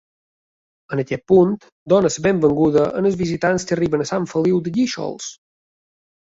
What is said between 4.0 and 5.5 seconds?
a Sant Feliu de Guíxols.